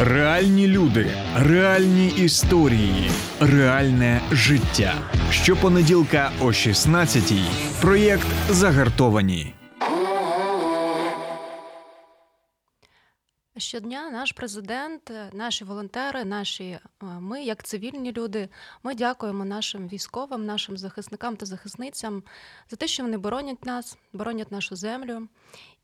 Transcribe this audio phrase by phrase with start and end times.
[0.00, 4.94] Реальні люди, реальні історії, реальне життя.
[5.30, 7.44] Щопонеділка о 16-й.
[7.80, 9.54] Проєкт Загартовані.
[13.56, 18.48] Щодня наш президент, наші волонтери, наші е, ми, як цивільні люди,
[18.82, 22.22] ми дякуємо нашим військовим, нашим захисникам та захисницям
[22.70, 25.28] за те, що вони боронять нас, боронять нашу землю.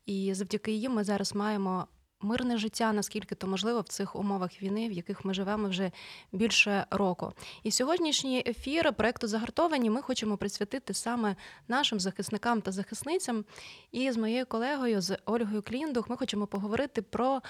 [0.05, 1.87] І завдяки їм ми зараз маємо
[2.21, 5.91] мирне життя, наскільки то можливо в цих умовах війни, в яких ми живемо вже
[6.31, 7.33] більше року.
[7.63, 11.35] І сьогоднішній ефір проекту загартовані ми хочемо присвятити саме
[11.67, 13.45] нашим захисникам та захисницям.
[13.91, 17.41] І з моєю колегою, з Ольгою Кліндух, ми хочемо поговорити про.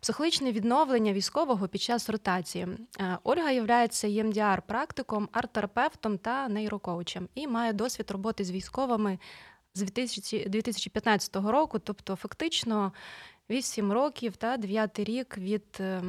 [0.00, 2.68] Психологічне відновлення військового під час ротації.
[3.00, 9.18] Е, Ольга є ємдіар практиком, арт-терапевтом та нейрокоучем і має досвід роботи з військовими
[9.74, 12.92] з 2015 року, тобто фактично
[13.50, 16.02] 8 років та 9 рік від, е,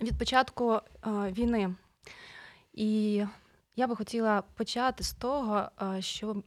[0.00, 0.80] від початку е,
[1.32, 1.74] війни.
[2.72, 3.24] І
[3.76, 6.42] я би хотіла почати з того, е, що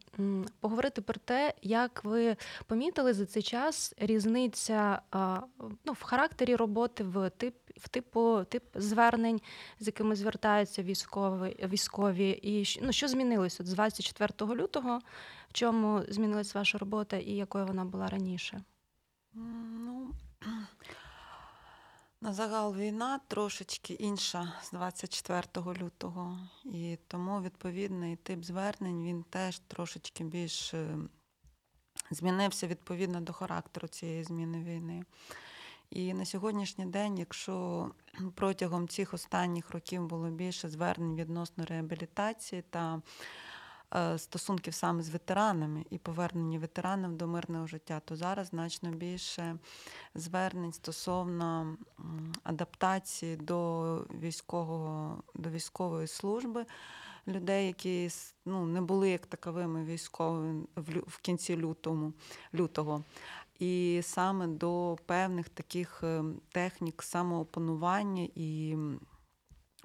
[0.59, 5.01] поговорити про те, як ви помітили за цей час різниця
[5.85, 9.41] ну, в характері роботи, в тип, в типу тип звернень,
[9.79, 14.99] з якими звертаються військові, військові, і ну, що змінилося з 24 лютого,
[15.49, 18.61] в чому змінилась ваша робота і якою вона була раніше?
[19.35, 20.15] Ну,
[22.21, 25.43] на загал війна трошечки інша з 24
[25.83, 30.97] лютого, і тому відповідний тип звернень він теж трошечки більш е,
[32.11, 35.03] змінився відповідно до характеру цієї зміни війни.
[35.89, 37.89] І на сьогоднішній день, якщо
[38.35, 43.01] протягом цих останніх років було більше звернень відносно реабілітації та
[44.17, 49.57] стосунків саме з ветеранами і повернення ветеранів до мирного життя, то зараз значно більше
[50.15, 51.77] звернень стосовно
[52.43, 56.65] адаптації до військового, до військової служби.
[57.27, 58.09] Людей, які
[58.45, 60.63] ну, не були як таковими військовими
[61.07, 62.13] в кінці лютому,
[62.53, 63.03] лютого,
[63.59, 68.77] і саме до певних таких ем, технік самоопанування і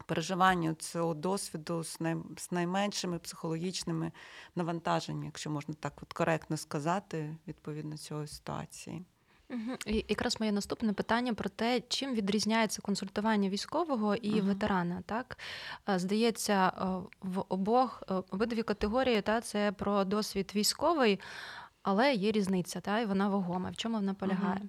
[0.02, 4.12] переживанню цього досвіду з най, з найменшими психологічними
[4.56, 9.04] навантаженнями, якщо можна так от коректно сказати, відповідно цього ситуації.
[9.50, 9.76] Угу.
[9.86, 15.02] І якраз моє наступне питання про те, чим відрізняється консультування військового і uh ветерана.
[15.06, 15.38] Так
[15.86, 16.72] здається,
[17.20, 21.20] в обох обидві категорії та це про досвід військовий.
[21.82, 23.70] Але є різниця, та і вона вагома.
[23.70, 24.62] В чому вона полягає?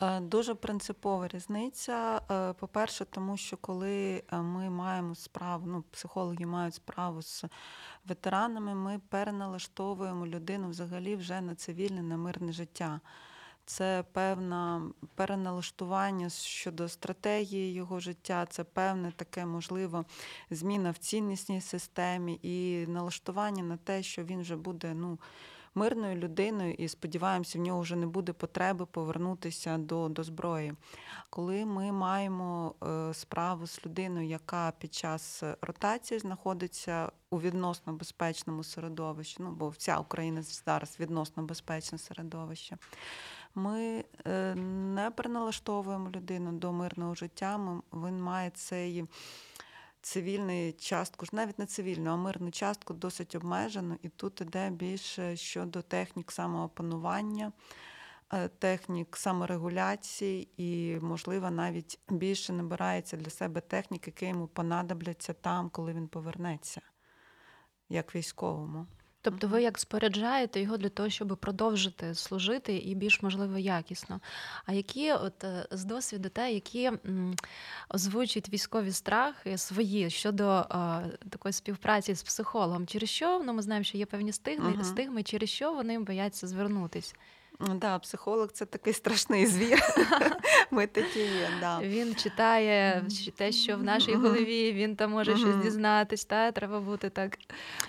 [0.00, 0.20] Угу.
[0.20, 2.20] Дуже принципова різниця.
[2.30, 7.44] Е, по-перше, тому що коли е, ми маємо справу, ну психологи мають справу з
[8.04, 13.00] ветеранами, ми переналаштовуємо людину взагалі вже на цивільне, на мирне життя.
[13.66, 14.80] Це певне
[15.14, 20.04] переналаштування щодо стратегії його життя, це певне таке можливо
[20.50, 25.18] зміна в ціннісній системі і налаштування на те, що він вже буде ну
[25.74, 30.74] мирною людиною, і сподіваємося, в нього вже не буде потреби повернутися до, до зброї.
[31.30, 38.64] Коли ми маємо е, справу з людиною, яка під час ротації знаходиться у відносно безпечному
[38.64, 42.76] середовищі, ну бо вся Україна зараз відносно безпечне середовище.
[43.54, 44.54] Ми е,
[44.94, 47.80] не переналаштовуємо людину до мирного життя.
[47.92, 49.04] Він має цей
[50.04, 55.82] цивільну частку, навіть не цивільну, а мирну частку досить обмежено, і тут іде більше щодо
[55.82, 57.52] технік самоопанування,
[58.32, 65.70] е, технік саморегуляції, і, можливо, навіть більше набирається для себе технік, які йому понадобляться там,
[65.70, 66.80] коли він повернеться,
[67.88, 68.86] як військовому.
[69.24, 74.20] Тобто ви як споряджаєте його для того, щоб продовжити служити і більш можливо якісно.
[74.66, 76.90] А які от е, з досвіду те, які
[77.94, 83.84] озвучують військові страхи свої щодо а, такої співпраці з психологом, через що ну, ми знаємо,
[83.84, 87.14] що є певні стигми, uh стигми, через що вони бояться звернутись?
[87.74, 89.78] Да, психолог це такий страшний звір.
[90.70, 91.48] Ми такі є.
[91.60, 91.80] Да.
[91.80, 93.04] Він читає
[93.36, 97.38] те, що в нашій голові він там може щось дізнатись, та треба бути так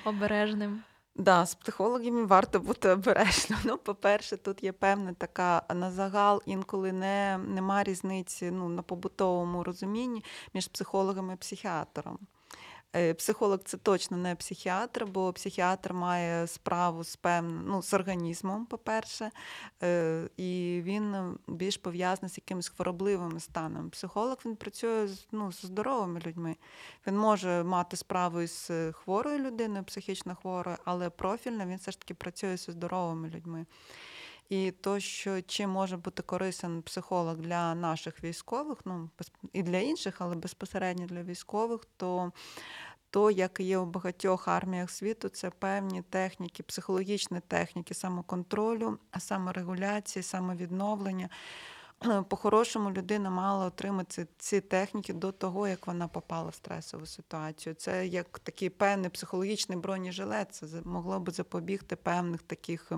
[0.05, 0.83] обережним.
[1.17, 3.57] Да, з психологами варто бути обережно.
[3.63, 9.63] Ну, по-перше, тут є певна така на загал, інколи не, нема різниці ну, на побутовому
[9.63, 10.23] розумінні
[10.53, 12.19] між психологом і психіатром.
[12.95, 18.65] Е, психолог це точно не психіатр, бо психіатр має справу з певним ну, з організмом,
[18.65, 19.31] по-перше,
[19.83, 23.89] е, і він більш пов'язаний з якимось хворобливим станом.
[23.89, 26.55] Психолог він працює ну, здоровими людьми.
[27.07, 32.13] Він може мати справу із хворою людиною, психічно хворою, але профільно він все ж таки
[32.13, 33.65] працює зі здоровими людьми.
[34.49, 39.09] І то, що чим може бути корисен психолог для наших військових, ну
[39.53, 42.31] і для інших, але безпосередньо для військових, то
[43.09, 51.29] то, як є у багатьох арміях світу, це певні техніки, психологічні техніки самоконтролю, саморегуляції, самовідновлення.
[52.29, 57.75] По-хорошому людина мала отримати ці техніки до того, як вона попала в стресову ситуацію.
[57.75, 62.91] Це як такий певний психологічний бронежилет, це могло би запобігти певних таких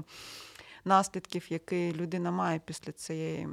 [0.88, 3.48] наслідків, які людина має після цієї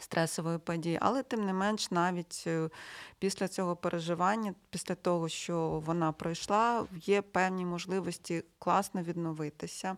[0.00, 0.98] стресової події.
[1.00, 2.70] Але тим не менш, навіть е,
[3.18, 9.96] після цього переживання, після того, що вона пройшла, є певні можливості класно відновитися.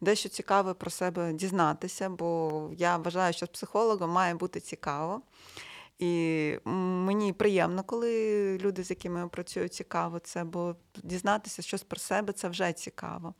[0.00, 5.22] Дещо цікаве про себе дізнатися, бо я вважаю, що з психологом має бути цікаво.
[6.02, 12.00] І мені приємно, коли люди, з якими я працюю, цікаво це, бо дізнатися щось про
[12.00, 13.34] себе це вже цікаво.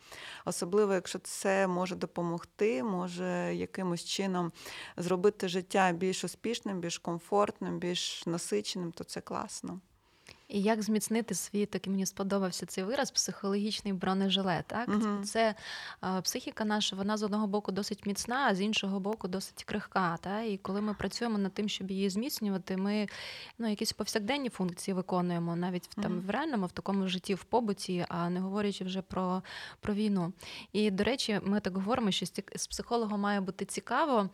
[0.45, 4.53] Особливо, якщо це може допомогти, може якимось чином
[4.97, 9.81] зробити життя більш успішним, більш комфортним, більш насиченим, то це класно.
[10.53, 14.65] І як зміцнити свій, так і мені сподобався цей вираз, психологічний бронежилет.
[14.67, 14.89] Так?
[14.89, 15.55] uh Це
[16.01, 20.17] а, психіка наша, вона з одного боку досить міцна, а з іншого боку досить крихка.
[20.21, 20.47] Так?
[20.47, 23.07] І коли ми працюємо над тим, щоб її зміцнювати, ми
[23.59, 28.07] ну, якісь повсякденні функції виконуємо, навіть uh там в реальному, в такому житті, в побуті,
[28.09, 29.43] а не говорячи вже про,
[29.81, 30.33] про війну.
[30.73, 32.27] І, до речі, ми так говоримо, що
[32.57, 34.31] з психологом має бути цікаво,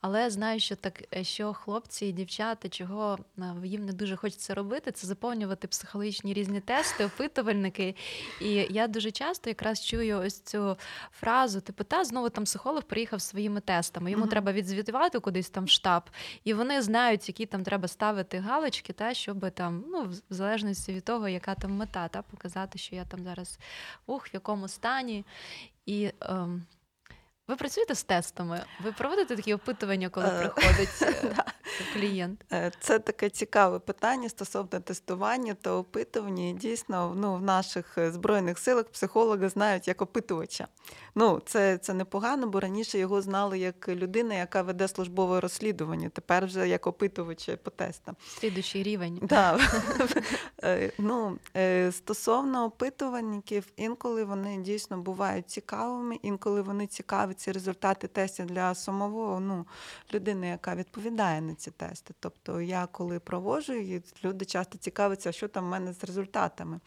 [0.00, 3.18] але знаю, що так, що хлопці і дівчата, чого
[3.64, 7.94] їм не дуже хочеться робити, це заповнювати проходити психологічні різні тести, опитувальники.
[8.40, 10.76] І я дуже часто якраз чую ось цю
[11.12, 14.10] фразу: типу, та знову там психолог приїхав своїми тестами.
[14.10, 14.30] Йому uh-huh.
[14.30, 16.02] треба відзвітувати кудись там в штаб,
[16.44, 21.04] і вони знають, які там треба ставити галочки, та щоб там, ну в залежності від
[21.04, 23.58] того, яка там мета, та показати, що я там зараз
[24.06, 25.24] ух, в якому стані.
[25.86, 26.66] І ем,
[27.48, 28.64] ви працюєте з тестами?
[28.84, 31.44] Ви проводите такі опитування, коли е, приходить е,
[31.92, 32.44] клієнт?
[32.52, 36.48] Е, це таке цікаве питання стосовно тестування та опитування.
[36.48, 40.66] І дійсно, ну, в наших збройних силах психологи знають як опитувача.
[41.14, 46.08] Ну, це це непогано, бо раніше його знали як людина, яка веде службове розслідування.
[46.08, 48.16] Тепер вже як опитувача по тестам.
[48.40, 49.18] Слідуючий рівень.
[49.22, 49.60] Да.
[50.98, 51.38] ну,
[51.90, 59.40] Стосовно опитувальників, інколи вони дійсно бувають цікавими, інколи вони цікаві ці результати тестів для самого
[59.40, 59.66] ну,
[60.14, 62.14] людини, яка відповідає на ці тести.
[62.20, 63.72] Тобто я коли проводжу,
[64.24, 66.80] люди часто цікавляться, що там в мене з результатами.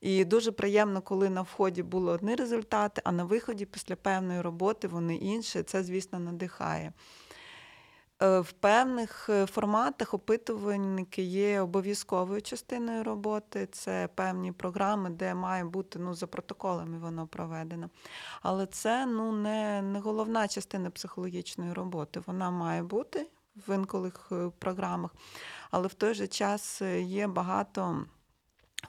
[0.00, 4.88] І дуже приємно, коли на вході були одні результати, а на виході після певної роботи
[4.88, 5.62] вони інші.
[5.62, 6.92] Це, звісно, надихає.
[8.22, 13.68] Е, в певних е, форматах опитувальники є обов'язковою частиною роботи.
[13.72, 17.90] Це певні програми, де має бути ну, за протоколами воно проведено.
[18.42, 22.20] Але це ну, не, не головна частина психологічної роботи.
[22.26, 23.26] Вона має бути
[23.66, 25.14] в інколих е, програмах,
[25.70, 28.04] але в той же час є багато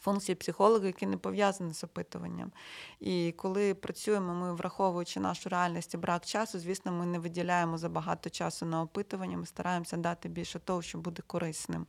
[0.01, 2.51] функції психолога, які не пов'язані з опитуванням.
[3.00, 8.30] І коли працюємо, ми враховуючи нашу реальність і брак часу, звісно, ми не виділяємо забагато
[8.30, 11.88] часу на опитування, ми стараємося дати більше того, що буде корисним.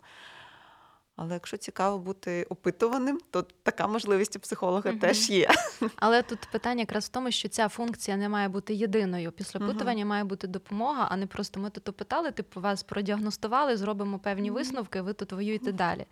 [1.17, 5.49] Але якщо цікаво бути опитуваним, то така можливість у психолога uh теж є.
[5.97, 9.33] Але тут питання якраз в тому, що ця функція не має бути єдиною.
[9.33, 13.77] Після опитування uh має бути допомога, а не просто ми тут опитали, типу вас продіагностували,
[13.77, 16.07] зробимо певні uh висновки, ви тут воюєте далі.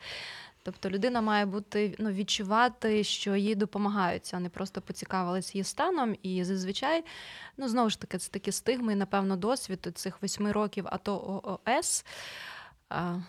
[0.62, 6.16] Тобто людина має бути ну, відчувати, що їй допомагають, а не просто поцікавились її станом.
[6.22, 7.04] І зазвичай,
[7.56, 12.04] ну знову ж таки, це такі стигми, напевно, досвід цих восьми років, а то ООС.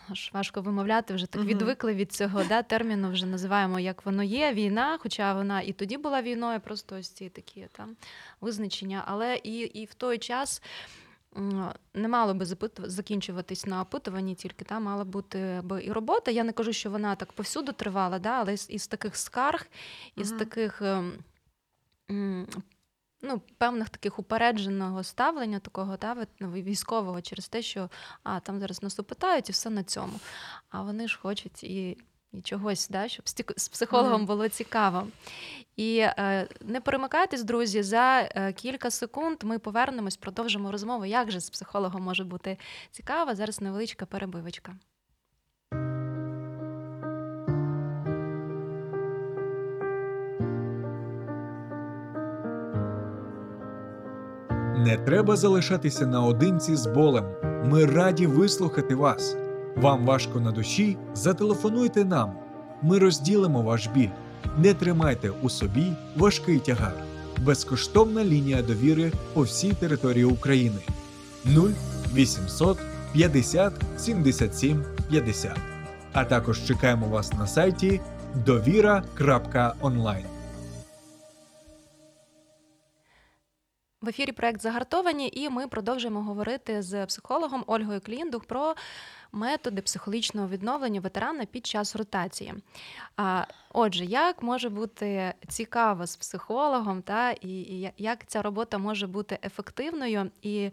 [0.10, 4.54] Аж важко вимовляти, вже так відвикли від цього да, терміну, вже називаємо, як воно є,
[4.54, 7.96] війна, хоча вона і тоді була війною, просто ось ці такі там
[8.42, 9.04] визначення.
[9.08, 10.62] Але і, і в той час
[11.94, 12.46] не мало би
[12.78, 16.32] закінчуватись на опитуванні, тільки там мала бути би і робота.
[16.32, 19.68] Я не кажу, що вона так повсюду тривала, да, але із, із таких скарг,
[20.16, 20.40] із uh-huh.
[20.40, 21.14] таких ем,
[23.22, 27.90] ну, певних таких упередженого ставлення, такого да, ну, військового через те, що
[28.24, 30.20] а, там зараз нас опитають і все на цьому.
[30.70, 31.98] А вони ж хочуть і
[32.34, 35.08] і чогось, да, щоб з психологом було цікаво.
[35.76, 41.40] І е, не перемикайтесь, друзі, за е, кілька секунд ми повернемось, продовжимо розмову, як же
[41.40, 42.58] з психологом може бути
[42.92, 43.36] цікаво.
[43.36, 44.76] Зараз невеличка перебивочка.
[54.78, 57.26] Не треба залишатися наодинці з болем.
[57.66, 59.38] Ми раді вислухати вас.
[59.76, 60.98] Вам важко на душі?
[61.14, 62.32] Зателефонуйте нам.
[62.82, 64.10] Ми розділимо ваш біль.
[64.58, 66.94] Не тримайте у собі важкий тягар.
[67.46, 70.80] безкоштовна лінія довіри по всій території України
[71.46, 72.78] 0800
[73.14, 75.58] 50 77 50.
[76.14, 78.02] А також чекаємо вас на сайті
[78.46, 80.26] довіра.онлайн.
[84.02, 88.76] В ефірі проект Загартовані, і ми продовжуємо говорити з психологом Ольгою Кліндух про
[89.32, 92.54] методи психологічного відновлення ветерана під час ротації.
[93.18, 99.40] А, Отже, як може бути цікаво з психологом, та і, як ця робота може бути
[99.44, 100.32] ефективною?
[100.42, 100.72] І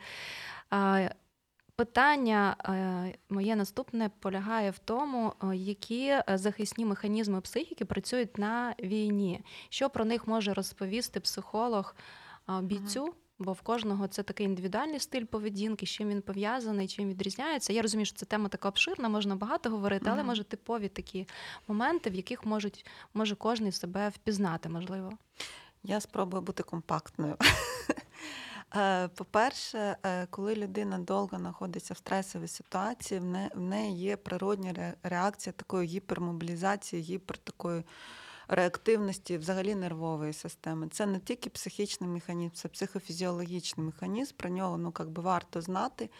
[1.76, 9.40] питання е, моє наступне полягає в тому, е, які захисні механізми психіки працюють на війні,
[9.68, 11.94] що про них може розповісти психолог
[12.62, 13.14] бійцю.
[13.38, 17.72] Бо в кожного це такий індивідуальний стиль поведінки, з чим він пов'язаний, чим відрізняється.
[17.72, 21.28] Я розумію, що це тема така обширна, можна багато говорити, але може типові такі
[21.68, 25.12] моменти, в яких можуть може кожен себе впізнати, можливо.
[25.82, 27.36] Я спробую бути компактною.
[28.76, 33.20] Е, по-перше, е, коли людина довго знаходиться в стресовій ситуації,
[33.54, 37.84] в неї є природня реакція такої гіпермобілізації, гіпер такої
[38.48, 40.88] реактивності взагалі нервової системи.
[40.88, 44.34] Це не тільки психічний механізм, це психофізіологічний механізм.
[44.36, 46.10] Про нього ну, як би варто знати.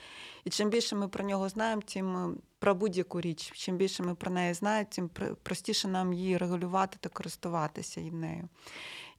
[0.45, 4.31] І чим більше ми про нього знаємо, тим про будь-яку річ, чим більше ми про
[4.31, 5.11] неї знаємо, тим
[5.43, 8.49] простіше нам її регулювати та користуватися нею.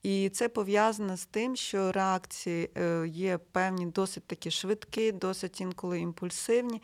[0.04, 6.00] І це пов'язано з тим, що реакції е, є певні досить такі швидкі, досить інколи
[6.00, 6.82] імпульсивні.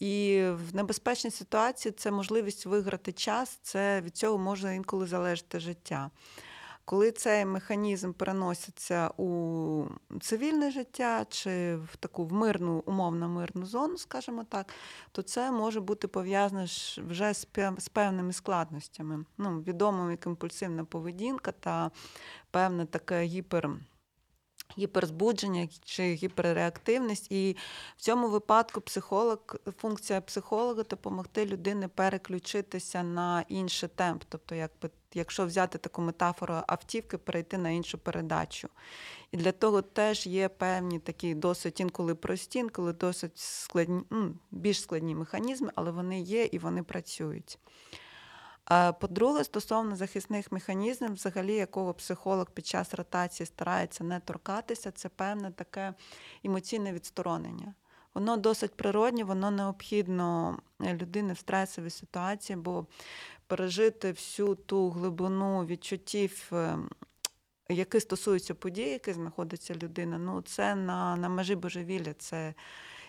[0.00, 6.10] І в небезпечній ситуації це можливість виграти час, це від цього може інколи залежати життя.
[6.90, 9.84] Коли цей механізм переноситься у
[10.20, 14.74] цивільне життя чи в таку в мирну, умовно мирну зону, скажімо так,
[15.12, 17.34] то це може бути пов'язане вже
[17.78, 19.24] з певними складностями.
[19.38, 21.90] Ну, Відомо як імпульсивна поведінка та
[22.50, 23.70] певна така гіпер
[24.78, 27.32] гіперзбудження чи гіперреактивність.
[27.32, 27.56] І
[27.96, 29.38] в цьому випадку психолог,
[29.78, 34.22] функція психолога допомогти людині переключитися на інший темп.
[34.28, 38.68] Тобто, якби, якщо взяти таку метафору автівки, перейти на іншу передачу.
[39.32, 44.02] І для того теж є певні такі досить інколи прості, інколи досить складні,
[44.50, 47.58] більш складні механізми, але вони є і вони працюють.
[49.00, 55.50] По-друге, стосовно захисних механізмів, взагалі, якого психолог під час ротації старається не торкатися, це певне
[55.50, 55.94] таке
[56.44, 57.74] емоційне відсторонення.
[58.14, 62.86] Воно досить природне, воно необхідно людині в стресовій ситуації, бо
[63.46, 66.90] пережити всю ту глибину відчуттів, ем,
[67.68, 72.14] які стосуються подій, які знаходиться людина, ну це на на межі божевілля.
[72.14, 72.54] це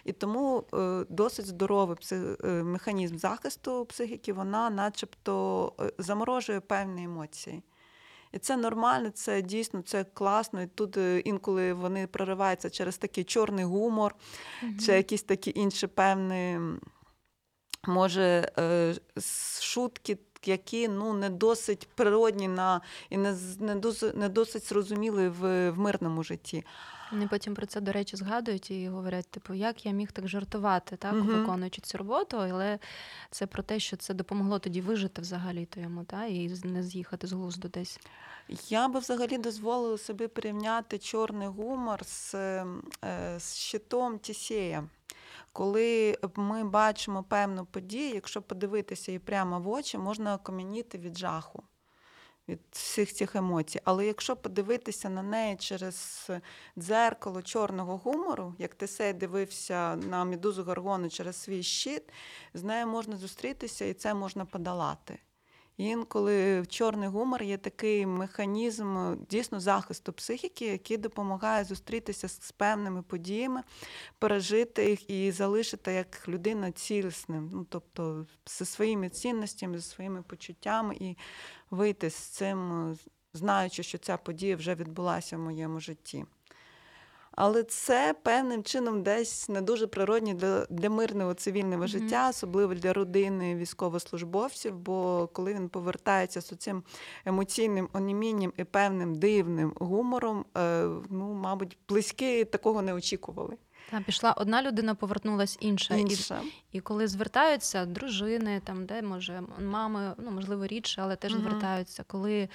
[0.06, 2.18] і тому е, досить здоровий е,
[2.64, 7.64] механізм захисту психіки, вона начебто е, заморожує певні емоції.
[8.32, 10.62] І це нормально, це дійсно це класно.
[10.62, 14.16] І тут інколи вони прориваються через такий чорний гумор,
[14.64, 14.86] mm-hmm.
[14.86, 16.60] чи якісь такі інші певні,
[17.88, 18.52] може,
[19.62, 25.70] шутки, які ну, не досить природні на, і не не, досить, не досить зрозуміли в,
[25.70, 26.66] в мирному житті.
[27.12, 30.96] Вони потім про це, до речі, згадують і говорять, типу, як я міг так жартувати,
[30.96, 31.24] так, угу.
[31.24, 32.80] виконуючи цю роботу, але
[33.32, 37.28] це про те, що це допомогло тоді вижити взагалі то йому, так, і не з'їхати
[37.28, 38.00] з глузду десь.
[38.70, 42.66] Я би взагалі дозволила собі порівняти чорний гумор з, е,
[43.40, 44.84] з щитом Тісея.
[45.54, 51.64] Коли ми бачимо певну подію, якщо подивитися її прямо в очі, можна окам'яніти від жаху
[52.52, 53.82] від всіх цих емоцій.
[53.84, 56.30] Але якщо подивитися на неї через
[56.78, 62.04] дзеркало чорного гумору, як Тесей дивився на Медузу Гаргону через свій щит,
[62.54, 65.20] з нею можна зустрітися і це можна подолати.
[65.78, 73.64] Інколи чорний гумор є такий механізм дійсно захисту психіки, який допомагає зустрітися з певними подіями,
[74.20, 80.96] пережити їх і залишити як людина цілісним, ну тобто зі своїми цінностями, зі своїми почуттями,
[81.00, 81.18] і
[81.72, 82.98] вийти з цим,
[83.34, 86.26] знаючи, що ця подія вже відбулася в моєму житті.
[87.32, 91.88] Але це певним чином десь не дуже природні для для мирного цивільного mm-hmm.
[91.88, 94.78] життя, особливо для родини військовослужбовців.
[94.78, 96.84] Бо коли він повертається з цим
[97.26, 103.58] емоційним онімінням і певним дивним гумором, е, ну, мабуть, близькі такого не очікували.
[103.92, 105.96] Та пішла одна людина, повернулась інша.
[105.96, 106.42] інша.
[106.72, 111.42] І, і коли звертаються дружини, там де може мами, ну можливо рідше, але теж mm-hmm.
[111.42, 112.50] звертаються, коли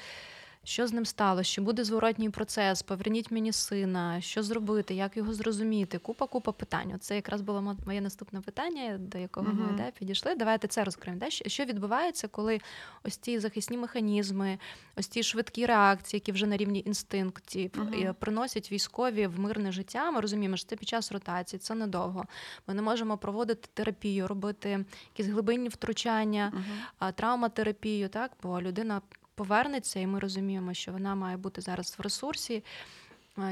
[0.68, 1.50] Що з ним сталося?
[1.50, 2.82] Чи буде зворотній процес?
[2.82, 5.98] Поверніть мені сина, що зробити, як його зрозуміти?
[5.98, 6.98] Купа, купа питань.
[7.00, 9.76] Це якраз було моє наступне питання, до якого ми Мгм.
[9.76, 10.34] да, підійшли.
[10.34, 11.20] Давайте це розкриємо.
[11.20, 11.30] Да?
[11.30, 12.60] Що- відбувається, коли
[13.04, 14.58] ось ті захисні механізми,
[14.96, 20.10] ось ті швидкі реакції, які вже на рівні інстинктів, е, приносять військові в мирне життя?
[20.10, 22.24] Ми розуміємо, що це під час ротації, це недовго.
[22.66, 24.84] Ми не можемо проводити терапію, робити
[25.16, 26.52] якісь глибинні втручання
[26.98, 29.00] а, травматерапію, так, бо людина
[29.36, 32.64] повернеться, і ми розуміємо, що вона має бути зараз в ресурсі.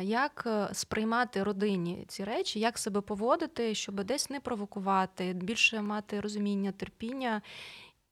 [0.02, 6.20] Як е, сприймати родині ці речі, як себе поводити, щоб десь не провокувати, більше мати
[6.20, 7.42] розуміння, терпіння,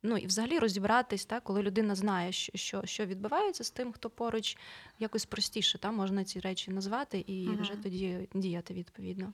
[0.02, 4.56] ну і взагалі розібратись, так, коли людина знає, що, що, відбувається з тим, хто поруч,
[4.98, 7.62] якось простіше та, можна ці речі назвати і Мгм.
[7.62, 9.32] вже тоді діяти відповідно.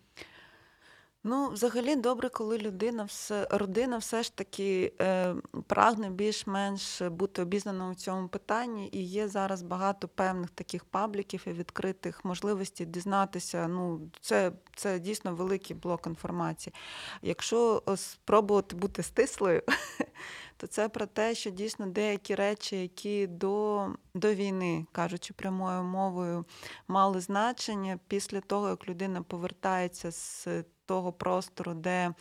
[1.30, 5.34] Ну, взагалі добре, коли людина все родина все ж таки е,
[5.66, 11.50] прагне більш-менш бути обізнаною в цьому питанні, і є зараз багато певних таких пабліків і
[11.50, 13.68] відкритих можливостей дізнатися.
[13.68, 16.74] Ну, це, це дійсно великий блок інформації.
[17.22, 19.62] Якщо е, спробувати бути стислою,
[20.56, 26.44] то це про те, що дійсно деякі речі, які до, до війни, кажучи прямою мовою,
[26.88, 30.48] мали значення після того, як людина повертається з
[30.88, 32.14] того простору, де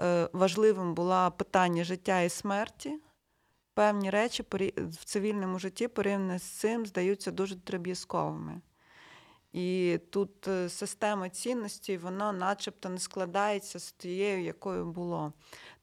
[0.00, 2.98] е, важливим було питання життя і смерті.
[3.74, 4.44] Певні речі
[4.76, 8.60] в цивільному житті порівняно з цим здаються дуже дріб'язковими.
[9.52, 15.32] І тут е, система цінностей, вона начебто не складається з тією, якою було.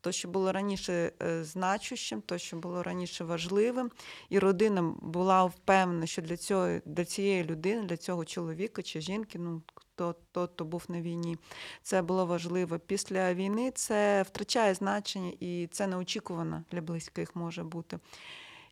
[0.02, 3.92] То, що було раніше е, значущим, то, що було раніше важливим,
[4.30, 9.40] і родина була впевнена, що для цього для цієї людини, для цього чоловіка чи жінки,
[9.40, 9.62] ну
[10.00, 11.38] хто хто, хто був на війні,
[11.82, 12.80] це було важливо.
[12.80, 18.00] Після війни це втрачає значення, і це неочікувано для близьких може бути.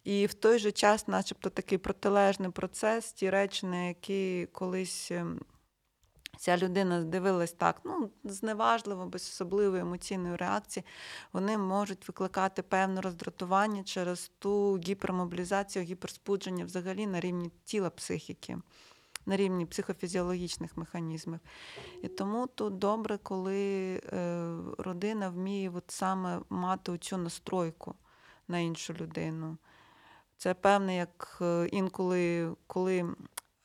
[0.04, 5.40] І в той же час, начебто, такий протилежний процес, ті речі, на які колись ем,
[6.38, 10.84] ця людина дивилась так, ну, зневажливо, без особливої емоційної реакції,
[11.34, 18.58] вони можуть викликати певне роздратування через ту гіпермобілізацію, гіперспудження взагалі на рівні тіла психіки.
[19.28, 21.40] На рівні психофізіологічних механізмів.
[22.04, 27.96] І тому тут добре, коли е, родина вміє от саме мати цю настройку
[28.48, 29.58] на іншу людину.
[30.38, 33.06] Це певне, як е, інколи, коли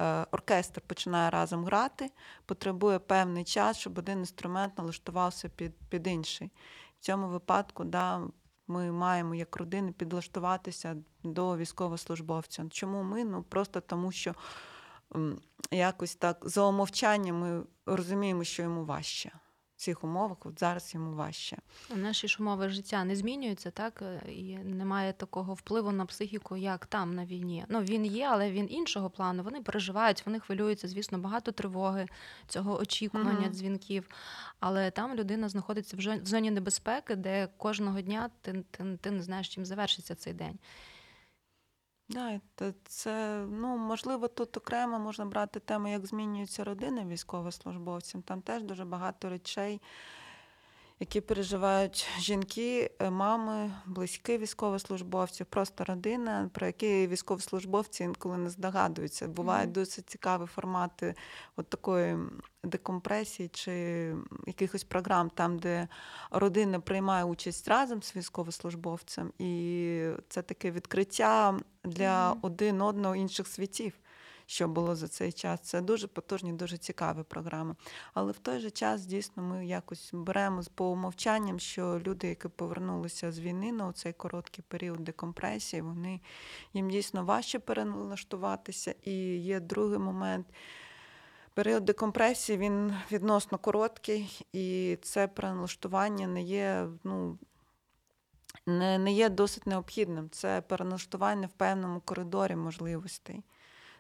[0.01, 2.11] е, оркестр починає разом грати,
[2.47, 6.51] потребує певний час, щоб один інструмент налаштувався під, під інший.
[6.99, 8.23] В цьому випадку, да,
[8.67, 12.67] ми маємо як родини підлаштуватися до військовослужбовця.
[12.71, 13.25] Чому ми?
[13.25, 14.35] Ну просто тому, що
[15.73, 19.33] якось так за умовчанням ми розуміємо, що йому важче.
[19.77, 21.59] В цих умовах от зараз йому важче.
[21.95, 26.87] Наші ж умови життя не змінюються, так е, і немає такого впливу на психіку, як
[26.87, 27.65] там на війні.
[27.69, 29.43] Ну він є, але він іншого плану.
[29.43, 30.89] Вони переживають, вони хвилюються.
[30.89, 32.07] Звісно, багато тривоги,
[32.49, 33.51] цього очікування, Мгм.
[33.53, 34.09] дзвінків.
[34.61, 39.49] Але там людина знаходиться в зоні небезпеки, де кожного дня ти, ти, ти не знаєш,
[39.49, 40.59] чим завершиться цей день.
[42.13, 42.41] Да,
[42.85, 48.23] це ну можливо тут окремо можна брати тему, як змінюються родини військовослужбовців.
[48.23, 49.81] Там теж дуже багато речей,
[51.03, 59.29] які переживають жінки, е, мами, близькі військовослужбовців, просто родина, про які військовослужбовці інколи не здогадуються.
[59.29, 59.73] Бувають Мгм.
[59.73, 61.15] досить цікаві формати
[61.57, 62.19] от такої
[62.65, 63.73] декомпресії чи
[64.47, 65.89] якихось програм, там, де
[66.31, 72.39] родина приймає участь разом з військовослужбовцем, і це таке відкриття для Мгм.
[72.43, 73.93] один одного інших світів.
[74.47, 75.61] Що було за цей час?
[75.61, 77.75] Це дуже потужні, дуже цікаві програми.
[78.15, 82.49] Але в той же час дійсно ми якось беремо з по умовчанням, що люди, які
[82.49, 86.21] повернулися з війни на цей короткий період декомпресії, вони
[86.75, 88.95] їм дійсно важче переналаштуватися.
[89.03, 90.47] І є другий момент.
[91.55, 97.39] Період декомпресії він відносно короткий, і це переналаштування не є, ну,
[98.67, 100.31] не, не є досить необхідним.
[100.31, 103.43] Це переналаштування в певному коридорі можливостей.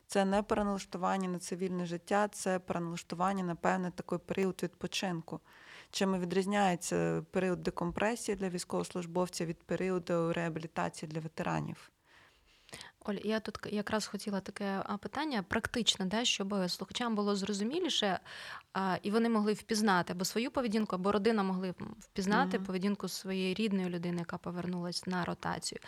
[0.06, 5.40] Це не переналаштування на цивільне життя, це переналаштування на певний такий період відпочинку.
[5.90, 11.90] Чим відрізняється період декомпресії для військовослужбовців від періоду реабілітації для ветеранів.
[13.04, 18.20] Оль, я тут якраз хотіла таке питання практичне, да, щоб слухачам було зрозуміліше,
[18.72, 22.66] а, і вони могли впізнати або свою поведінку, або родина могли впізнати Мгм.
[22.66, 25.78] поведінку своєї рідної людини, яка повернулась на ротацію.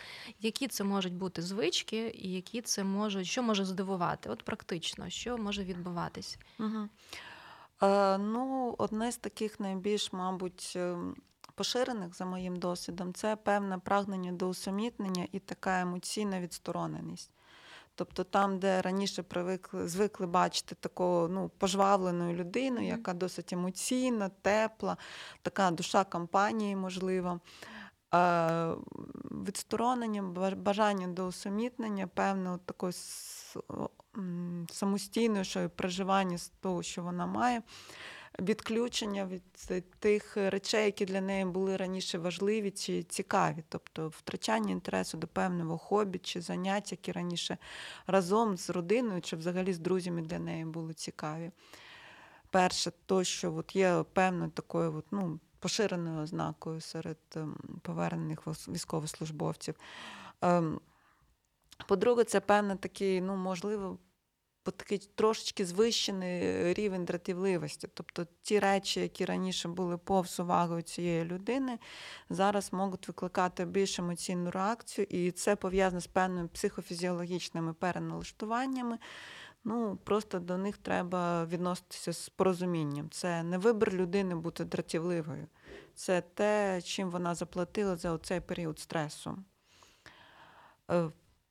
[0.41, 4.29] Які це можуть бути звички, і які це можуть, що може здивувати?
[4.29, 6.37] От практично, що може відбуватись?
[6.59, 6.89] Угу.
[7.83, 11.15] Е, ну, одне з таких найбільш, мабуть, ем,
[11.55, 17.31] поширених за моїм досвідом, це певне прагнення до усамітнення і така емоційна відстороненість.
[17.95, 24.97] Тобто там, де раніше привикли, звикли бачити таку ну, пожвавлену людину, яка досить емоційна, тепла,
[25.41, 27.39] така душа компанії, можливо.
[28.13, 28.71] Е,
[29.45, 30.21] Відсторонення,
[30.55, 32.93] бажання до усамітнення, певне, от такої
[34.71, 37.61] самостійної що проживання з того, що вона має,
[38.39, 39.43] відключення від
[39.99, 45.77] тих речей, які для неї були раніше важливі чи цікаві, тобто втрачання інтересу до певного
[45.77, 47.57] хобі чи занять, які раніше
[48.07, 51.51] разом з родиною чи взагалі з друзями для неї були цікаві.
[52.49, 59.75] Перше, то, що от є певною такою от, ну, поширеною ознакою серед ем, повернених військовослужбовців.
[60.41, 60.79] Ем,
[61.87, 63.97] По-друге, це певний такий, ну, можливо,
[64.71, 67.87] такий трошечки звищений рівень дратівливості.
[67.93, 71.79] Тобто ті речі, які раніше були повз увагою цієї людини,
[72.29, 78.97] зараз можуть викликати більш емоційну реакцію, і це пов'язано з певними психофізіологічними переналаштуваннями.
[79.67, 83.09] Ну, просто до них треба відноситися з порозумінням.
[83.09, 85.47] Це не вибір людини бути дратівливою.
[85.95, 89.37] Це те, чим вона заплатила за цей період стресу.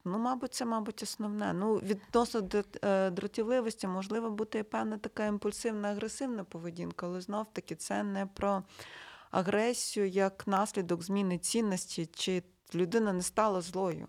[0.04, 1.52] Ну, мабуть, це, мабуть, основне.
[1.52, 7.74] Ну, відносно др- е, дратівливості, можливо, бути певна така імпульсивна, агресивна поведінка, але знов таки
[7.74, 8.62] це не про
[9.30, 12.42] агресію як наслідок зміни цінності, чи
[12.74, 14.08] людина не стала злою.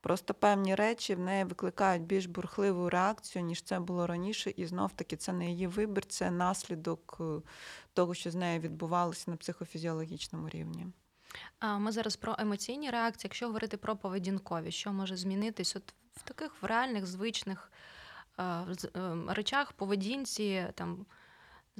[0.00, 4.92] Просто певні речі в неї викликають більш бурхливу реакцію, ніж це було раніше, і знов
[4.92, 7.24] таки це не її вибір, це наслідок е,
[7.92, 10.86] того, що з нею відбувалося на психофізіологічному рівні.
[11.78, 13.28] Ми зараз про емоційні реакції.
[13.28, 17.72] Якщо говорити про поведінкові, що може змінитись от в таких в реальних звичних
[18.40, 21.06] е, з- е, речах, поведінці, там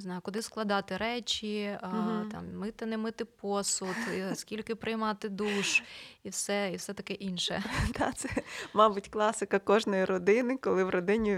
[0.01, 2.29] не знаю, куди складати речі, Мгм.
[2.31, 5.83] там мити, не мити посуд, е, скільки приймати душ,
[6.23, 7.63] і все, і все таке інше.
[7.93, 8.29] Та, це,
[8.73, 11.37] мабуть, класика кожної родини, коли в родині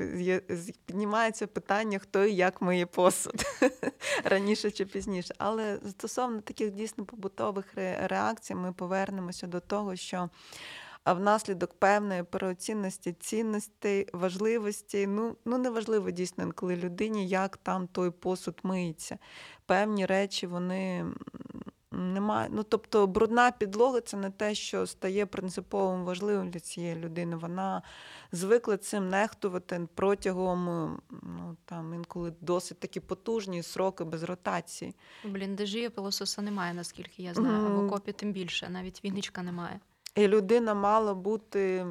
[0.86, 3.44] піднімається питання, хто і як миє посуд
[4.24, 5.34] раніше чи пізніше.
[5.38, 7.66] Але стосовно таких дійсно побутових
[8.04, 10.30] реакцій, ми повернемося до того, що
[11.04, 18.12] а внаслідок певної переоцінності цінностей, важливості, ну, ну неважливо дійсно коли людині, як там той
[18.12, 19.18] посуд миється.
[19.66, 21.06] Певні речі вони
[21.92, 22.50] немає.
[22.52, 27.36] Ну, тобто, брудна підлога це не те, що стає принциповим важливим для цієї людини.
[27.36, 27.82] Вона
[28.32, 30.66] звикла цим нехтувати протягом
[31.12, 34.96] ну, там, інколи досить такі потужні сроки без ротації.
[35.24, 37.66] Бліндажі пилососа немає, наскільки я знаю.
[37.66, 39.80] А в окопі тим більше, навіть вінничка немає.
[40.16, 41.86] І людина мала бути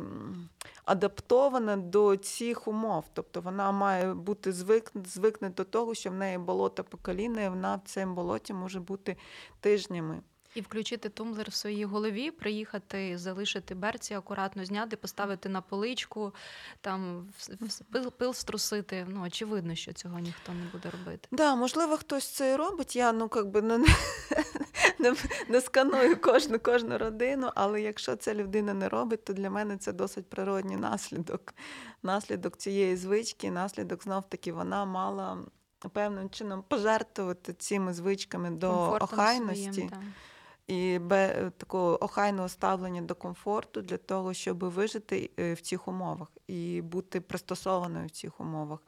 [0.85, 3.05] адаптована до цих умов.
[3.13, 7.49] Тобто вона має бути звик, звикне до того, що в неї болото по коліна, і
[7.49, 9.17] вона в цьому болоті може бути
[9.61, 10.21] тижнями.
[10.55, 16.35] І включити тумблер в своїй голові, приїхати, залишити берці, акуратно зняти, поставити на поличку,
[16.81, 17.29] там
[17.93, 19.07] пил, пил струсити.
[19.09, 21.29] Ну, очевидно, що цього ніхто не буде робити.
[21.31, 22.97] Да, можливо, хтось це і робить.
[22.97, 23.79] Я ну якби не,
[24.99, 25.15] не,
[25.49, 29.93] не сканую кожну кожну родину, але якщо ця людина не робить, то для мене це
[29.93, 31.55] досить природній наслідок.
[32.03, 35.39] Наслідок цієї звички, наслідок знов таки вона мала
[35.93, 40.13] певним чином пожертвувати цими звичками до Комфортом охайності своїм.
[40.67, 46.29] І бе, такого охайного ставлення до комфорту для того, щоб вижити е, в цих умовах
[46.47, 48.79] і бути пристосованою в цих умовах.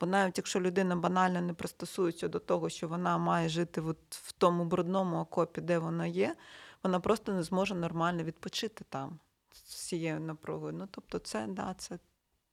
[0.00, 4.32] Бо навіть якщо людина банально не пристосується до того, що вона має жити от в
[4.32, 6.36] тому брудному окопі, де вона є,
[6.82, 9.18] вона просто не зможе нормально відпочити там
[9.52, 10.72] з цією напругою.
[10.72, 11.98] Ну тобто, це да, це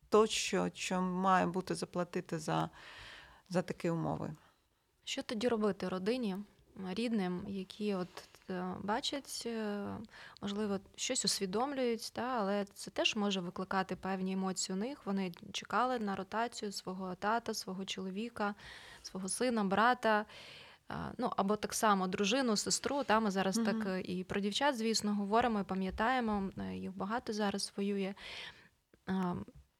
[0.09, 2.69] то, що, що має бути заплатити за,
[3.49, 4.33] за такі умови.
[5.03, 6.37] Що тоді робити родині,
[6.89, 8.30] рідним, які от е,
[8.83, 9.85] бачать, е,
[10.41, 15.05] можливо, щось усвідомлюють, та, але це теж може викликати певні емоції у них.
[15.05, 18.55] Вони чекали на ротацію свого тата, свого чоловіка,
[19.01, 20.25] свого сина, брата.
[21.17, 23.03] Ну, або так само дружину, сестру.
[23.03, 23.65] Та ми зараз Мгм.
[23.65, 26.49] так е, і про дівчат, звісно, говоримо і пам'ятаємо.
[26.57, 28.13] е, Їх багато зараз воює.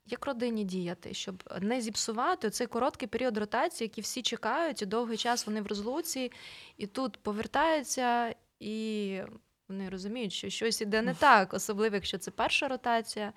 [0.06, 5.18] Як родині діяти, щоб не зіпсувати цей короткий період ротації, який всі чекають, і довгий
[5.18, 6.32] час вони в розлуці,
[6.78, 9.22] і тут повертаються, і
[9.70, 13.34] вони розуміють, що щось іде не так, особливо якщо це перша ротація.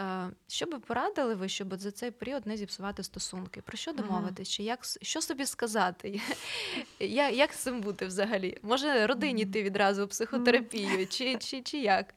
[0.00, 3.62] Е, Що би порадили ви, щоб за цей період не зіпсувати стосунки?
[3.62, 4.48] Про що домовитись?
[4.48, 6.20] Чи як що собі сказати?
[7.00, 8.58] Я, як з цим бути взагалі?
[8.62, 12.14] Може родині йти відразу в психотерапію, чи, чи, чи як?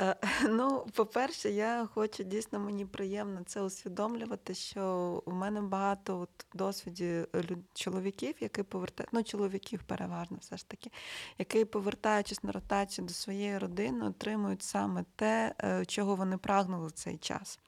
[0.00, 0.16] Е,
[0.48, 7.24] Ну, по-перше, я хочу дійсно мені приємно це усвідомлювати, що у мене багато от досвіді
[7.34, 10.90] люд- чоловіків, які повертають, ну, чоловіків переважно все ж таки,
[11.38, 16.92] які, повертаючись на ротацію до своєї родини, отримують саме те, е, чого вони прагнули в
[16.92, 17.58] цей час.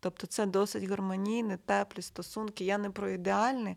[0.00, 2.64] Тобто це досить гармонійні, теплі стосунки.
[2.64, 3.76] Я не про ідеальні,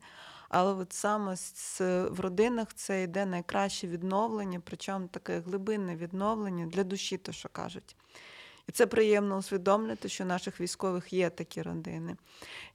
[0.54, 6.84] але от саме з- в родинах це йде найкраще відновлення, причому таке глибинне відновлення для
[6.84, 7.96] душі, то що кажуть.
[8.70, 12.16] І це приємно усвідомлювати, що у наших військових є такі родини.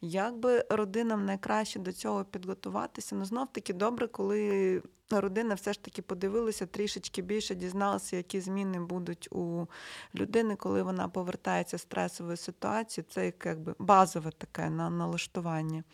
[0.00, 3.14] Як би родинам найкраще до цього підготуватися?
[3.16, 8.80] Ну, знов таки добре, коли родина все ж таки подивилася трішечки більше, дізналася, які зміни
[8.80, 9.66] будуть у
[10.14, 13.04] людини, коли вона повертається з стресової ситуації.
[13.10, 15.84] Це як якби базове таке на налаштування.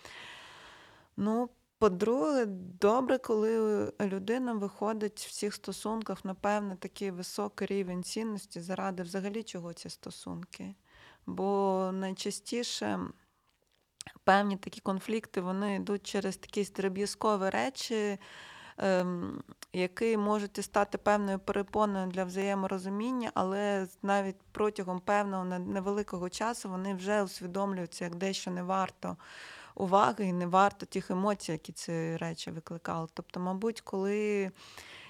[1.17, 1.49] Ну,
[1.85, 2.45] по-друге,
[2.81, 9.43] добре, коли людина виходить в всіх стосунках на певний такий високий рівень цінності, заради взагалі
[9.43, 10.75] чого ці стосунки.
[11.27, 13.01] Бо найчастіше
[14.25, 18.19] певні такі конфлікти вони йдуть через якісь дріб'язкові речі,
[18.79, 19.43] ем,
[19.73, 27.23] які можуть стати певною перепоною для взаєморозуміння, але навіть протягом певного невеликого часу вони вже
[27.23, 29.17] усвідомлюються, як дещо не варто
[29.75, 33.09] уваги і не варто тих емоцій, які ці речі викликали.
[33.15, 34.51] Тобто, мабуть, коли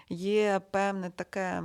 [0.09, 1.62] є певне таке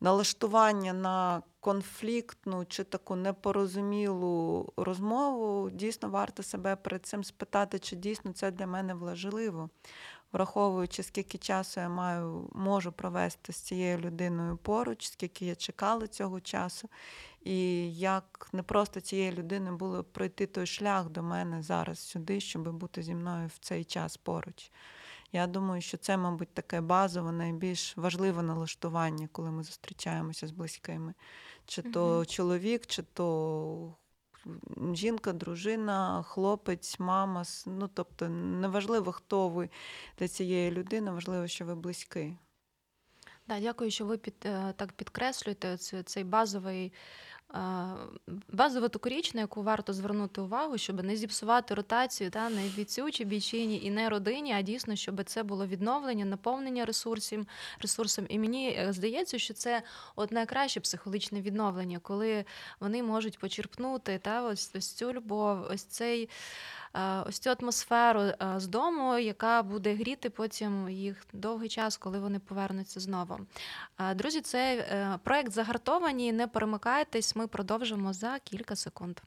[0.00, 8.32] налаштування на конфліктну чи таку непорозумілу розмову, дійсно варто себе перед цим спитати, чи дійсно
[8.32, 9.70] це для мене важливо,
[10.32, 16.40] враховуючи, скільки часу я маю, можу провести з цією людиною поруч, скільки я чекала цього
[16.40, 16.88] часу,
[17.44, 22.72] і як не просто цієї людини було пройти той шлях до мене зараз сюди, щоб
[22.72, 24.70] бути зі мною в цей час поруч.
[25.32, 31.14] Я думаю, що це, мабуть, таке базове, найбільш важливе налаштування, коли ми зустрічаємося з близькими.
[31.66, 32.26] Чи то Мгм.
[32.26, 33.94] чоловік, чи то
[34.92, 37.42] жінка, дружина, хлопець, мама.
[37.66, 39.70] Ну, тобто, неважливо, хто ви
[40.18, 42.38] для цієї людини, важливо, що ви близький.
[43.48, 46.92] Да, дякую, що ви під, е, так підкреслюєте цей базовий.
[47.54, 47.58] Е,
[48.48, 53.10] Базову таку річ, на яку варто звернути увагу, щоб не зіпсувати ротацію та не бійцю
[53.10, 57.46] чи бійчині і не родині, а дійсно, щоб це було відновлення, наповнення ресурсів,
[57.80, 58.26] ресурсом.
[58.28, 59.82] І мені е, здається, що це
[60.16, 62.44] от найкраще психологічне відновлення, коли
[62.80, 66.28] вони можуть почерпнути та ось, ось цю любов, ось цей.
[66.94, 72.18] Е, Ось цю атмосферу е, з дому, яка буде гріти потім їх довгий час, коли
[72.18, 73.38] вони повернуться знову.
[74.00, 74.84] Е, Друзі, це
[75.24, 76.32] проект загартовані.
[76.32, 79.20] Не перемикайтесь, ми продовжимо за кілька секунд.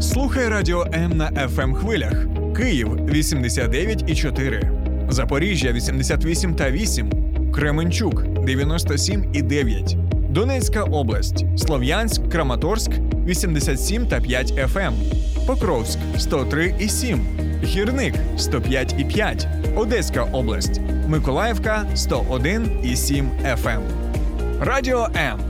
[0.00, 2.12] Слухай радіо М на fm хвилях.
[2.56, 7.10] Київ 89,4, Запоріжжя 88 та 8,
[7.54, 9.96] Кременчук 97 і 9,
[10.28, 12.90] Донецька область, Слов'янськ, Краматорськ
[13.26, 14.92] 87 та 5 FM,
[15.46, 17.20] Покровськ 103 і 7,
[17.64, 23.80] Гірник 105 і 5, Одеська область, Миколаївка 101 і 7 FM.
[24.60, 25.40] Радіо М.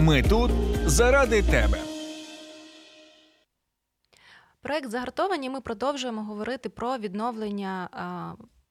[0.00, 0.50] Ми тут
[0.86, 1.78] заради тебе.
[4.62, 5.50] Проект загартовані.
[5.50, 7.88] Ми продовжуємо говорити про відновлення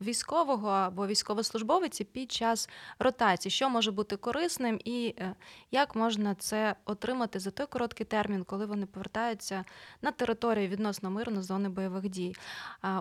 [0.01, 5.35] військового або військовослужбовиці під час ротації, що може бути корисним, і е,
[5.71, 9.65] як можна це отримати за той короткий термін, коли вони повертаються
[10.01, 12.35] на територію відносно мирно зони бойових дій.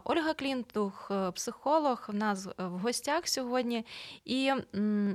[0.05, 3.87] Ольга Клінтух, е, психолог, в нас е, в гостях сьогодні.
[4.25, 4.53] І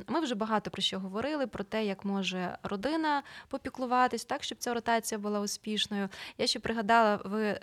[0.08, 4.74] ми вже багато про що говорили: про те, як може родина попіклуватись, так щоб ця
[4.74, 6.10] ротація була успішною.
[6.38, 7.60] Я ще пригадала, ви.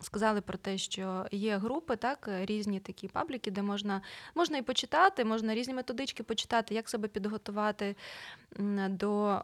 [0.00, 4.02] Сказали про те, що є групи, так різні такі пабліки, де можна
[4.34, 7.96] можна і почитати, можна різні методички почитати, як себе підготувати
[8.88, 9.42] до,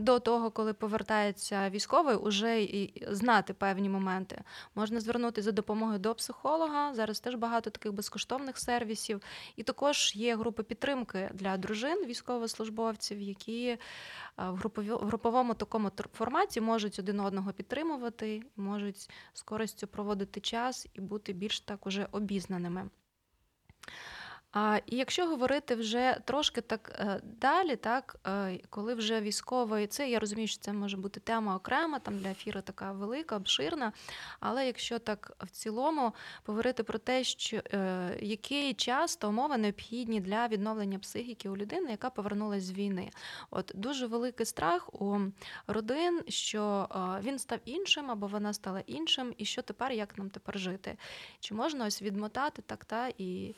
[0.00, 4.42] до того, коли повертається військовий, уже і знати певні моменти.
[4.74, 6.94] Можна звернутися за допомогою до психолога.
[6.94, 9.22] Зараз теж багато таких безкоштовних сервісів.
[9.56, 13.78] І також є групи підтримки для дружин військовослужбовців, які
[14.36, 21.32] в груповому такому форматі можуть один одного підтримувати, можуть з користю проводити час і бути
[21.32, 22.88] більш так уже обізнаними.
[24.52, 30.18] А, якщо говорити вже трошки так е, далі, так, е, коли вже військовий, це я
[30.18, 33.92] розумію, що це може бути тема окрема, там для ефіру така велика, обширна.
[34.40, 40.20] Але якщо так в цілому поговорити про те, що е, який час та умови необхідні
[40.20, 43.10] для відновлення психіки у людини, яка повернулася з війни.
[43.50, 45.18] От дуже великий страх у
[45.66, 46.88] родин, що
[47.22, 50.96] він став іншим або вона стала іншим, і що тепер, як нам тепер жити?
[51.40, 53.54] Чи можна ось відмотати так та і,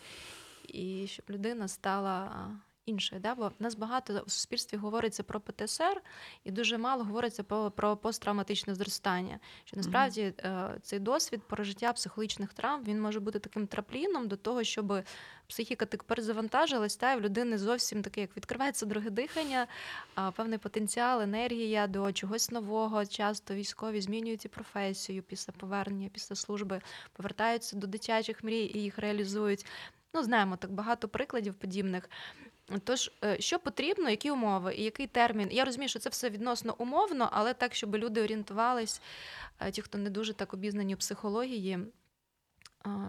[0.73, 2.51] і щоб людина стала а,
[2.87, 3.21] іншої.
[3.21, 3.35] Да?
[3.35, 6.03] Бо в нас багато у суспільстві говориться про ПТСР,
[6.45, 9.39] і дуже мало говориться про про посттравматичне зростання.
[9.65, 10.81] Що насправді mm-hmm.
[10.81, 15.03] цей досвід прожиття психологічних травм він може бути таким трапліном до того, щоб
[15.47, 19.67] психіка так перезавантажилась, та і в людини зовсім таке, як відкривається друге дихання,
[20.37, 23.07] певний потенціал, енергія до чогось нового.
[23.07, 26.81] Часто військові змінюють і професію після повернення, після служби,
[27.13, 29.67] повертаються до дитячих мрій і їх реалізують.
[30.15, 32.11] Ну, знаємо так багато прикладів подібних.
[32.85, 35.49] Тож, е, що потрібно, які умови і який термін?
[35.53, 39.03] Я розумію, що це все відносно умовно, але так, щоб люди орієнтувались,
[39.61, 41.79] е, ті, хто не дуже так обізнані у психології,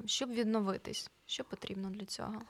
[0.06, 2.42] щоб відновитись, що потрібно для цього?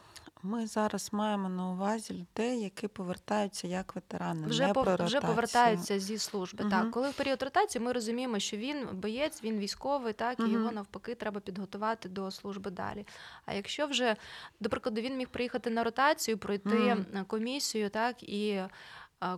[0.46, 4.48] Ми зараз маємо на увазі людей, які повертаються як ветерани.
[4.48, 4.84] Вже не пов...
[4.84, 6.64] про вже повертаються зі служби.
[6.64, 6.72] Угу.
[6.72, 10.72] Так, коли в період ротації ми розуміємо, що він боєць, він військовий, так і його
[10.72, 13.08] навпаки треба підготувати до служби далі.
[13.46, 14.16] А якщо вже,
[14.60, 17.26] до прикладу, він міг приїхати на ротацію, пройти угу.
[17.28, 18.62] комісію, так і.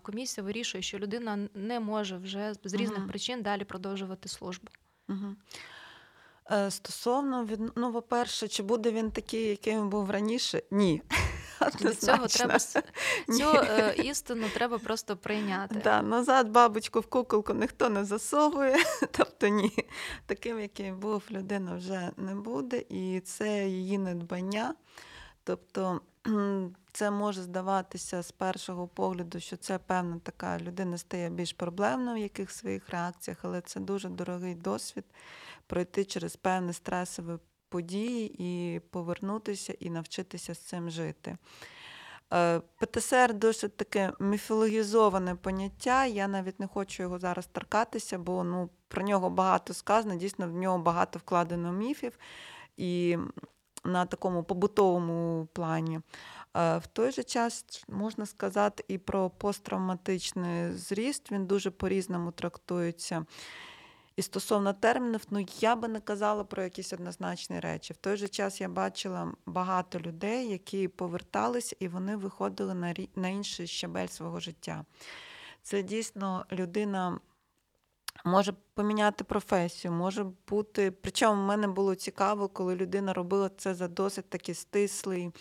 [0.01, 4.67] Комісія вирішує, що людина не може вже з різних uh причин далі продовжувати службу.
[5.09, 5.35] uh Е,
[6.69, 10.61] стосовно від ну, по-перше, чи буде він такий, яким був раніше?
[10.71, 11.01] Ні.
[11.81, 12.59] До цього треба
[13.37, 15.81] цю е, істину треба просто прийняти.
[15.83, 18.77] Да, Назад бабочку в куколку ніхто не засовує,
[19.11, 19.71] тобто ні,
[20.25, 24.75] таким, яким був людина, вже не буде, і це її недбання.
[25.43, 26.01] Тобто
[26.91, 32.23] це може здаватися з першого погляду, що це певна така людина стає більш проблемною в
[32.23, 35.05] яких своїх реакціях, але це дуже дорогий досвід
[35.67, 37.37] пройти через певні стресові
[37.69, 41.37] події і повернутися і навчитися з цим жити.
[42.33, 46.05] Е, ПТСР досить таке міфологізоване поняття.
[46.05, 50.53] Я навіть не хочу його зараз торкатися, бо ну, про нього багато сказано, дійсно в
[50.53, 52.19] нього багато вкладено міфів
[52.77, 53.17] і
[53.83, 55.99] на такому побутовому плані.
[56.57, 63.25] Е, в той же час можна сказати і про посттравматичний зріст, він дуже по-різному трактується.
[64.15, 67.93] І стосовно термінів, ну я би не казала про якісь однозначні речі.
[67.93, 73.27] В той же час я бачила багато людей, які поверталися і вони виходили на на
[73.27, 74.85] інший щабель свого життя.
[75.61, 77.19] Це дійсно людина.
[78.25, 80.91] Може поміняти професію, може бути.
[80.91, 85.31] Причому в мене було цікаво, коли людина робила це за досить такий стислий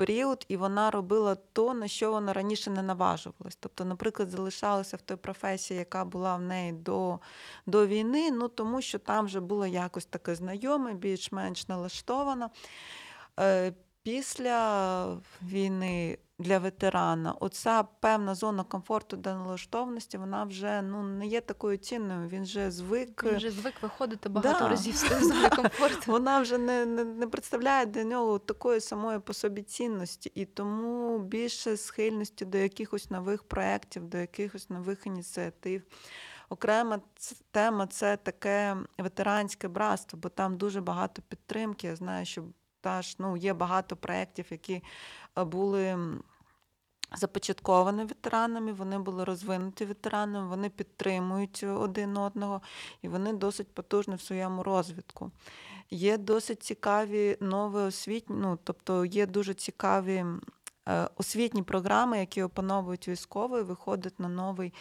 [0.00, 3.56] період, і вона робила то, на що вона раніше не наважувалась.
[3.60, 7.18] Тобто, наприклад, залишалася в той професії, яка була в неї до
[7.66, 12.50] до війни, ну тому що там вже було якось таке знайоме, більш-менш налаштована.
[13.40, 21.26] Е, після війни для ветерана оця певна зона комфорту та налаштованості, вона вже ну не
[21.26, 22.28] є такою цінною.
[22.28, 24.68] Він вже звик Він вже звик виходити багато да.
[24.68, 26.02] разів з тої зони комфорту.
[26.06, 31.18] Вона вже не, не не, представляє для нього такої самої по собі цінності, і тому
[31.18, 35.82] більше схильності до якихось нових проєктів, до якихось нових ініціатив.
[36.48, 37.00] Окрема
[37.50, 41.86] тема це таке ветеранське братство, бо там дуже багато підтримки.
[41.86, 42.44] Я знаю, що
[42.80, 44.82] та ж ну, є багато проєктів, які
[45.38, 45.98] е, були
[47.16, 52.60] започатковані ветеранами, вони були розвинуті ветеранами, вони підтримують один одного
[53.02, 55.30] і вони досить потужні в своєму розвитку.
[55.90, 60.24] Є досить цікаві нові освітні, ну тобто є дуже цікаві.
[60.88, 64.72] Е, освітні програми, які опановують військові, виходять на новий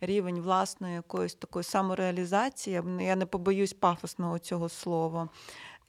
[0.00, 2.82] рівень власної якоїсь такої самореалізації.
[3.00, 5.28] Я не побоюсь пафосного цього слова.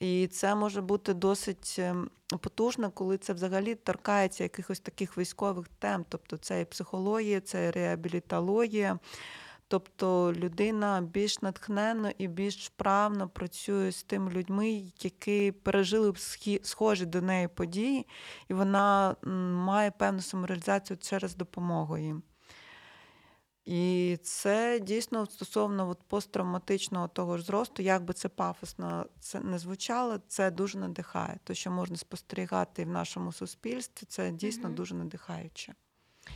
[0.00, 6.04] І це може бути досить ем, потужно, коли це взагалі торкається якихось таких військових тем.
[6.08, 8.98] Тобто це і психологія, це і реабілітологія.
[9.68, 16.14] Тобто людина більш натхненно і більш вправно працює з тими людьми, які пережили
[16.62, 18.06] схожі до неї події,
[18.48, 19.16] і вона
[19.64, 22.22] має певну самореалізацію через допомогу їм.
[23.64, 29.58] І це дійсно стосовно от посттравматичного того ж зросту, як би це пафосно це не
[29.58, 31.38] звучало, це дуже надихає.
[31.44, 35.74] То, що можна спостерігати в нашому суспільстві, це дійсно mm дуже надихаюче.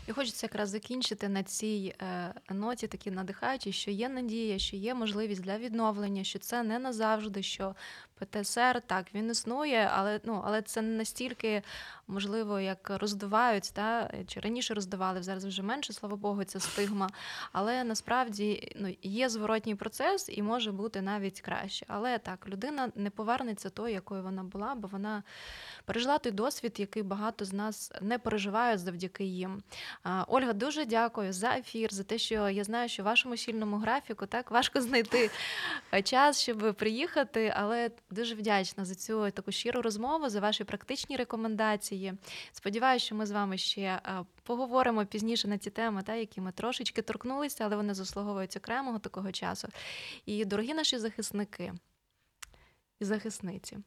[0.06, 4.94] І хочеться якраз закінчити на цій е, ноті, такі надихаючі, що є надія, що є
[4.94, 7.74] можливість для відновлення, що це не назавжди, що
[8.18, 11.62] ПТСР так він існує, але ну але це не настільки
[12.08, 17.08] можливо, як роздувають, та чи раніше роздавали, зараз вже менше, слава Богу, ця стигма.
[17.52, 21.86] Але насправді ну, є зворотній процес і може бути навіть краще.
[21.88, 25.22] Але так, людина не повернеться тою, якою вона була, бо вона
[25.84, 29.62] пережила той досвід, який багато з нас не переживають завдяки їм.
[30.26, 34.26] Ольга, дуже дякую за ефір, за те, що я знаю, що в вашому щільному графіку
[34.26, 35.30] так важко знайти
[36.04, 42.14] час, щоб приїхати, але дуже вдячна за цю таку щиру розмову, за ваші практичні рекомендації.
[42.52, 46.52] Сподіваюся, що ми з вами ще е, поговоримо пізніше на ці теми, та, які ми
[46.52, 49.68] трошечки торкнулися, але вони заслуговують окремого такого часу.
[50.26, 51.72] І дорогі наші захисники
[53.00, 53.78] і захисниці.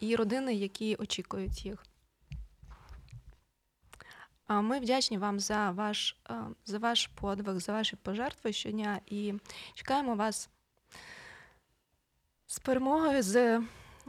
[0.00, 1.89] І родини, які очікують їх.
[4.50, 6.34] Ми вдячні вам за ваш, е,
[6.66, 9.34] за ваш подвиг, за ваші пожертви щодня і
[9.74, 10.48] чекаємо вас
[12.46, 13.22] з перемогою.
[13.22, 13.62] З...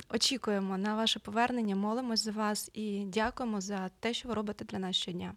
[0.09, 4.79] Очікуємо на ваше повернення, молимось за вас і дякуємо за те, що ви робите для
[4.79, 5.33] нас щодня.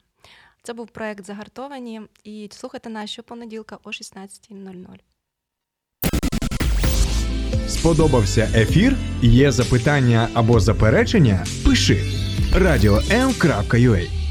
[0.62, 4.98] Це був проект Загартовані і слухайте нас щопонеділка о 16.00.
[7.68, 8.96] Сподобався ефір?
[9.22, 11.46] Є запитання або заперечення?
[11.64, 12.04] Пиши
[12.54, 14.23] радіом.ua